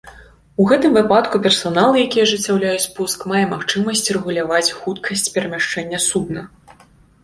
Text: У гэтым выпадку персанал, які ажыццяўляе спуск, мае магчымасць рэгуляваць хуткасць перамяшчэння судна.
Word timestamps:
У 0.61 0.63
гэтым 0.69 0.95
выпадку 0.99 1.41
персанал, 1.47 1.91
які 2.05 2.23
ажыццяўляе 2.25 2.73
спуск, 2.87 3.29
мае 3.35 3.45
магчымасць 3.55 4.05
рэгуляваць 4.19 4.67
хуткасць 4.83 5.31
перамяшчэння 5.39 6.07
судна. 6.13 6.41